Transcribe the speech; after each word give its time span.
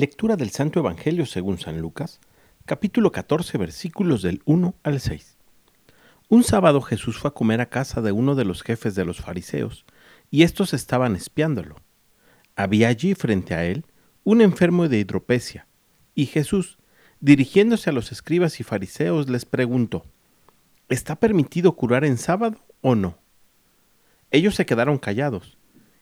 Lectura 0.00 0.36
del 0.36 0.48
Santo 0.48 0.80
Evangelio 0.80 1.26
según 1.26 1.58
San 1.58 1.78
Lucas, 1.78 2.20
capítulo 2.64 3.12
14, 3.12 3.58
versículos 3.58 4.22
del 4.22 4.40
1 4.46 4.74
al 4.82 4.98
6. 4.98 5.36
Un 6.30 6.42
sábado 6.42 6.80
Jesús 6.80 7.18
fue 7.18 7.28
a 7.28 7.34
comer 7.34 7.60
a 7.60 7.68
casa 7.68 8.00
de 8.00 8.10
uno 8.10 8.34
de 8.34 8.46
los 8.46 8.62
jefes 8.62 8.94
de 8.94 9.04
los 9.04 9.18
fariseos, 9.18 9.84
y 10.30 10.44
estos 10.44 10.72
estaban 10.72 11.16
espiándolo. 11.16 11.76
Había 12.56 12.88
allí 12.88 13.14
frente 13.14 13.52
a 13.52 13.66
él 13.66 13.84
un 14.24 14.40
enfermo 14.40 14.88
de 14.88 15.00
hidropesia, 15.00 15.66
y 16.14 16.24
Jesús, 16.24 16.78
dirigiéndose 17.20 17.90
a 17.90 17.92
los 17.92 18.10
escribas 18.10 18.58
y 18.58 18.62
fariseos, 18.62 19.28
les 19.28 19.44
preguntó, 19.44 20.06
¿Está 20.88 21.16
permitido 21.16 21.76
curar 21.76 22.06
en 22.06 22.16
sábado 22.16 22.56
o 22.80 22.94
no? 22.94 23.18
Ellos 24.30 24.54
se 24.54 24.64
quedaron 24.64 24.96
callados. 24.96 25.58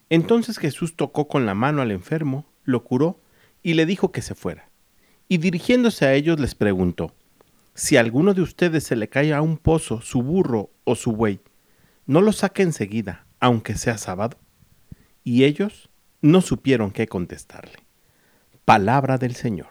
Entonces 0.09 0.59
Jesús 0.59 0.95
tocó 0.95 1.27
con 1.27 1.47
la 1.47 1.55
mano 1.55 1.83
al 1.83 1.91
enfermo, 1.91 2.47
lo 2.63 2.85
curó, 2.85 3.19
y 3.63 3.75
le 3.75 3.87
dijo 3.87 4.13
que 4.13 4.23
se 4.23 4.35
fuera. 4.35 4.71
Y 5.29 5.39
dirigiéndose 5.39 6.07
a 6.07 6.15
ellos 6.15 6.41
les 6.41 6.55
preguntó, 6.55 7.15
si 7.75 7.97
a 7.97 8.01
alguno 8.01 8.35
de 8.35 8.43
ustedes 8.43 8.85
se 8.85 8.97
le 8.97 9.09
cae 9.09 9.33
a 9.33 9.43
un 9.43 9.57
pozo 9.57 10.01
su 10.01 10.23
burro 10.23 10.71
o 10.85 10.97
su 10.97 11.13
buey, 11.13 11.41
¿no 12.07 12.21
lo 12.21 12.33
saque 12.33 12.63
enseguida, 12.63 13.27
aunque 13.39 13.77
sea 13.77 13.99
sábado? 13.99 14.39
Y 15.23 15.45
ellos 15.45 15.91
no 16.21 16.41
supieron 16.41 16.91
qué 16.91 17.07
contestarle. 17.07 17.79
Palabra 18.65 19.19
del 19.19 19.35
Señor. 19.35 19.69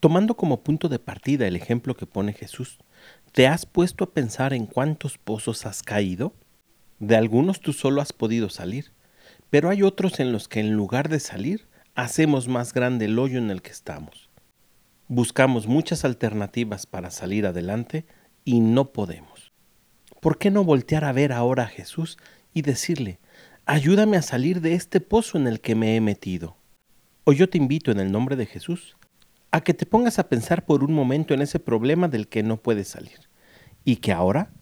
Tomando 0.00 0.34
como 0.34 0.62
punto 0.62 0.88
de 0.88 0.98
partida 0.98 1.46
el 1.46 1.54
ejemplo 1.54 1.94
que 1.94 2.06
pone 2.06 2.32
Jesús, 2.32 2.78
¿te 3.32 3.46
has 3.46 3.66
puesto 3.66 4.04
a 4.04 4.10
pensar 4.12 4.54
en 4.54 4.66
cuántos 4.66 5.18
pozos 5.18 5.66
has 5.66 5.82
caído? 5.82 6.34
De 6.98 7.16
algunos 7.16 7.60
tú 7.60 7.72
solo 7.72 8.00
has 8.00 8.12
podido 8.12 8.48
salir, 8.48 8.92
pero 9.50 9.68
hay 9.68 9.82
otros 9.82 10.20
en 10.20 10.32
los 10.32 10.48
que 10.48 10.60
en 10.60 10.72
lugar 10.72 11.08
de 11.08 11.20
salir, 11.20 11.68
hacemos 11.94 12.48
más 12.48 12.72
grande 12.72 13.06
el 13.06 13.18
hoyo 13.18 13.38
en 13.38 13.50
el 13.50 13.62
que 13.62 13.70
estamos. 13.70 14.30
Buscamos 15.08 15.66
muchas 15.66 16.04
alternativas 16.04 16.86
para 16.86 17.10
salir 17.10 17.46
adelante 17.46 18.06
y 18.44 18.60
no 18.60 18.92
podemos. 18.92 19.52
¿Por 20.20 20.38
qué 20.38 20.50
no 20.50 20.64
voltear 20.64 21.04
a 21.04 21.12
ver 21.12 21.32
ahora 21.32 21.64
a 21.64 21.68
Jesús 21.68 22.16
y 22.54 22.62
decirle, 22.62 23.18
ayúdame 23.66 24.16
a 24.16 24.22
salir 24.22 24.60
de 24.60 24.74
este 24.74 25.00
pozo 25.00 25.36
en 25.36 25.46
el 25.46 25.60
que 25.60 25.74
me 25.74 25.96
he 25.96 26.00
metido? 26.00 26.56
O 27.24 27.32
yo 27.32 27.48
te 27.48 27.58
invito 27.58 27.90
en 27.90 27.98
el 28.00 28.12
nombre 28.12 28.36
de 28.36 28.46
Jesús 28.46 28.96
a 29.50 29.62
que 29.62 29.74
te 29.74 29.84
pongas 29.84 30.18
a 30.18 30.28
pensar 30.28 30.64
por 30.64 30.84
un 30.84 30.92
momento 30.92 31.34
en 31.34 31.42
ese 31.42 31.58
problema 31.58 32.06
del 32.06 32.28
que 32.28 32.42
no 32.42 32.56
puedes 32.58 32.88
salir 32.88 33.28
y 33.84 33.96
que 33.96 34.12
ahora 34.12 34.52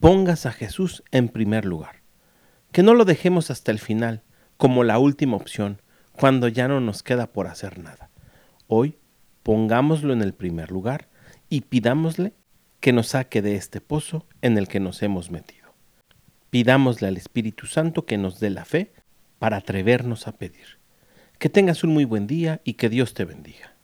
pongas 0.00 0.46
a 0.46 0.52
Jesús 0.52 1.02
en 1.10 1.28
primer 1.28 1.64
lugar. 1.64 2.02
Que 2.72 2.82
no 2.82 2.94
lo 2.94 3.04
dejemos 3.04 3.50
hasta 3.50 3.72
el 3.72 3.78
final, 3.78 4.22
como 4.58 4.84
la 4.84 4.98
última 4.98 5.36
opción, 5.36 5.80
cuando 6.12 6.48
ya 6.48 6.68
no 6.68 6.80
nos 6.80 7.02
queda 7.02 7.28
por 7.28 7.46
hacer 7.46 7.78
nada. 7.78 8.10
Hoy 8.66 8.98
pongámoslo 9.44 10.12
en 10.12 10.20
el 10.20 10.34
primer 10.34 10.70
lugar 10.70 11.08
y 11.48 11.62
pidámosle 11.62 12.34
que 12.80 12.92
nos 12.92 13.08
saque 13.08 13.40
de 13.40 13.54
este 13.54 13.80
pozo 13.80 14.26
en 14.42 14.58
el 14.58 14.68
que 14.68 14.80
nos 14.80 15.02
hemos 15.02 15.30
metido. 15.30 15.72
Pidámosle 16.50 17.08
al 17.08 17.16
Espíritu 17.16 17.66
Santo 17.66 18.04
que 18.04 18.18
nos 18.18 18.40
dé 18.40 18.50
la 18.50 18.64
fe 18.64 18.92
para 19.38 19.58
atrevernos 19.58 20.26
a 20.26 20.32
pedir. 20.32 20.78
Que 21.38 21.48
tengas 21.48 21.84
un 21.84 21.94
muy 21.94 22.04
buen 22.04 22.26
día 22.26 22.60
y 22.64 22.74
que 22.74 22.88
Dios 22.88 23.14
te 23.14 23.24
bendiga. 23.24 23.77